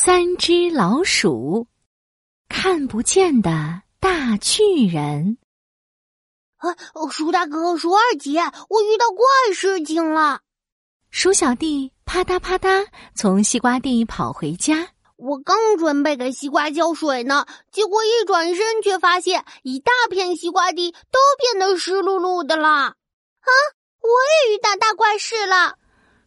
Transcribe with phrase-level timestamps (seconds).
[0.00, 1.66] 三只老鼠，
[2.48, 5.38] 看不见的大巨人。
[6.58, 6.70] 啊，
[7.10, 8.38] 鼠大哥，鼠二姐，
[8.68, 10.42] 我遇到怪事情了。
[11.10, 22.68] 鼠小弟啪嗒啪嗒从西瓜地跑回家，我刚准备给西瓜浇水呢，结果一转身却发现一大片西瓜地都变得湿漉漉的了。
[22.68, 22.94] 啊，
[24.00, 24.08] 我
[24.46, 25.76] 也遇到大怪事了。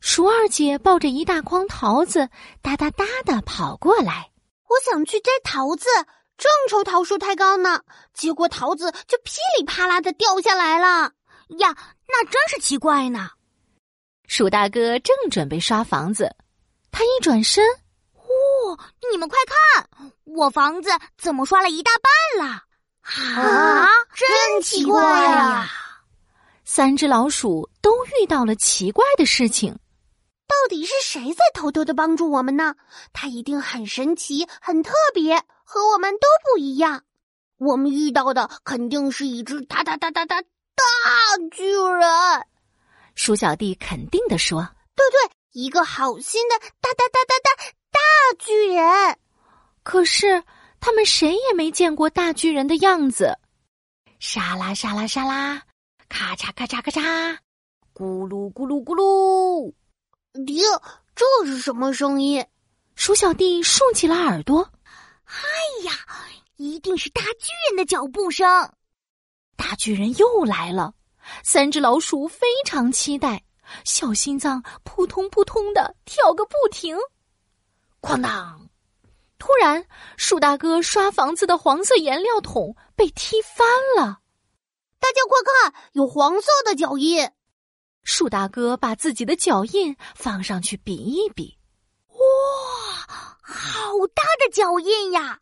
[0.01, 2.27] 鼠二姐抱着一大筐桃子，
[2.63, 4.31] 哒哒哒的跑过来。
[4.67, 5.85] 我想去摘桃子，
[6.37, 11.11] 正愁桃树太高呢，结果桃子就噼里啪啦的掉下来了。
[11.59, 11.77] 呀，
[12.07, 13.29] 那真是奇怪呢。
[14.27, 16.35] 鼠大哥正准备刷房子，
[16.91, 17.63] 他一转身，
[18.15, 18.91] 哇！
[19.11, 21.91] 你们快看，我房子怎么刷了一大
[22.37, 22.63] 半了？
[23.03, 25.69] 啊，真奇怪呀！
[26.65, 29.77] 三只老鼠都遇到了奇怪的事情。
[30.51, 32.75] 到底是谁在偷偷的帮助我们呢？
[33.13, 37.03] 他一定很神奇、很特别，和我们都不一样。
[37.57, 40.47] 我们遇到的肯定是一只大大大大大大
[41.51, 42.45] 巨人。
[43.15, 47.99] 鼠小弟肯定的说：“对对，一个好心的大大大大大大
[48.37, 49.17] 巨人。”
[49.83, 50.43] 可是
[50.79, 53.37] 他们谁也没见过大巨人的样子。
[54.19, 55.63] 沙拉沙拉沙拉，
[56.09, 57.37] 咔嚓咔嚓咔嚓，
[57.93, 59.73] 咕噜咕噜咕噜。
[60.33, 60.63] 爹，
[61.13, 62.45] 这是什么声音？
[62.95, 64.71] 鼠小弟竖起了耳朵。
[65.25, 65.91] 哎呀，
[66.55, 68.47] 一定是大巨人的脚步声。
[69.55, 70.93] 大巨人又来了，
[71.43, 73.43] 三只老鼠非常期待，
[73.83, 76.97] 小心脏扑通扑通的跳个不停。
[78.01, 78.69] 哐当！
[79.37, 79.85] 突然，
[80.17, 84.19] 鼠大哥刷房子的黄色颜料桶被踢翻了。
[84.99, 87.29] 大家快看，有黄色的脚印。
[88.03, 91.57] 树大哥把自己的脚印放上去比一比，
[92.07, 92.17] 哇，
[93.41, 95.39] 好大的脚印呀，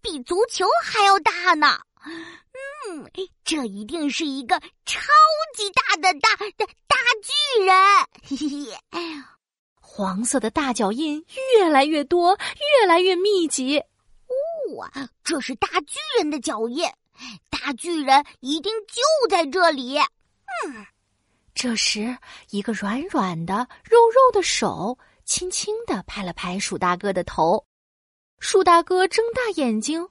[0.00, 1.80] 比足球还要大呢！
[2.04, 3.10] 嗯，
[3.44, 5.00] 这一定是一个超
[5.56, 7.74] 级大的大的大巨人！
[8.22, 9.36] 嘿嘿，哎呀，
[9.80, 11.24] 黄色的大脚印
[11.56, 12.38] 越来越多，
[12.80, 13.82] 越来越密集。
[14.76, 14.90] 哇，
[15.24, 16.88] 这是大巨人的脚印，
[17.50, 19.98] 大巨人一定就在这里。
[19.98, 20.86] 嗯。
[21.56, 22.18] 这时，
[22.50, 27.64] 一个软软的、肉肉的手轻轻的拍了拍鼠大哥的头。
[28.38, 30.06] 鼠大哥睁大眼睛，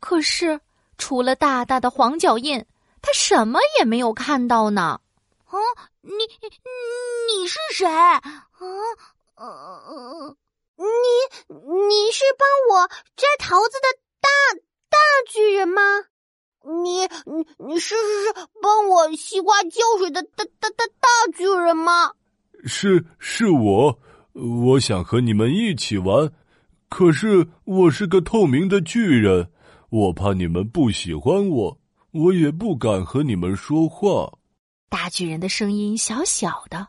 [0.00, 0.60] 可是
[0.98, 2.66] 除了大大的黄脚印，
[3.00, 5.00] 他什么也没有看到呢。
[5.44, 5.56] 啊，
[6.00, 7.86] 你你是谁？
[7.86, 8.20] 啊，
[9.36, 10.36] 呃，
[10.74, 10.84] 你
[11.54, 13.86] 你是帮我摘桃子的
[14.20, 14.28] 大
[14.88, 15.82] 大巨人吗？
[16.62, 22.12] 你你你是是是帮我西瓜浇水的大大大大巨人吗？
[22.64, 23.98] 是是我，
[24.32, 26.30] 我想和你们一起玩，
[26.90, 29.50] 可是我是个透明的巨人，
[29.88, 31.78] 我怕你们不喜欢我，
[32.10, 34.30] 我也不敢和你们说话。
[34.90, 36.88] 大巨人的声音小小的，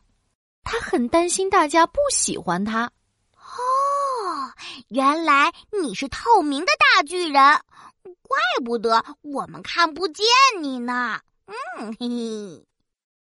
[0.64, 2.92] 他很担心大家不喜欢他。
[3.36, 4.52] 哦，
[4.90, 7.42] 原来你是透明的大巨人。
[8.32, 10.26] 怪不得我们看不见
[10.62, 11.20] 你呢。
[11.48, 12.66] 嗯，嘿嘿。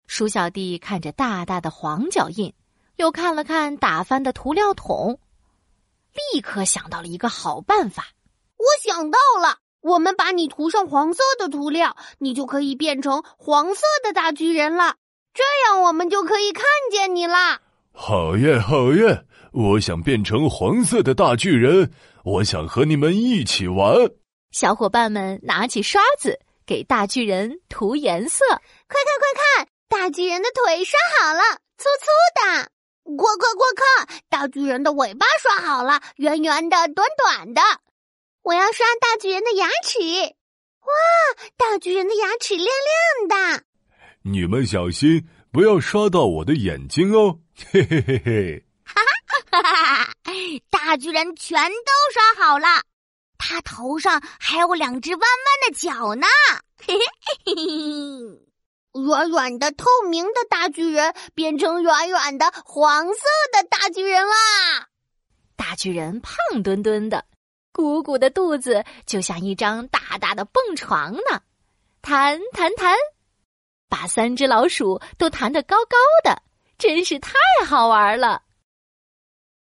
[0.06, 2.54] 鼠小弟看着大大的黄脚印，
[2.94, 5.19] 又看了看打翻的涂料桶，
[6.32, 8.06] 立刻想到了一个好办法。
[8.56, 14.94] 我想到了，我们把你涂上黄色的涂料，你就可以变成黄色的大巨人了。
[15.34, 17.60] 这样我们就可以看见你啦。
[17.91, 19.27] 好耶，好耶！
[19.53, 21.91] 我想变成黄色的大巨人，
[22.22, 24.09] 我想和你们一起玩。
[24.50, 31.40] 小伙伴们拿起刷子给大巨人涂颜色，快看快看，大巨人的腿刷好了，
[31.78, 32.66] 粗粗的；
[33.16, 37.62] 快快快看，大巨人的尾巴刷好了，圆圆的，短短的。
[38.42, 43.64] 我要刷大巨人的牙齿，哇，大巨人的牙齿亮亮的。
[44.22, 47.38] 你们小心，不要刷到我的眼睛哦！
[47.70, 49.00] 嘿嘿嘿嘿，哈
[49.50, 50.14] 哈哈哈哈！
[50.70, 52.66] 大巨人全都刷好了。
[53.50, 56.24] 他头上还有两只弯弯的角呢，
[56.86, 57.02] 嘿嘿
[57.44, 59.02] 嘿嘿！
[59.04, 63.20] 软软的透明的大巨人变成软软的黄色
[63.52, 64.86] 的大巨人啦！
[65.56, 67.24] 大巨人胖墩墩的，
[67.72, 71.42] 鼓鼓的肚子就像一张大大的蹦床呢，
[72.00, 72.96] 弹弹弹，
[73.88, 76.41] 把三只老鼠都弹得高高的，
[76.78, 77.32] 真是太
[77.66, 78.42] 好玩了。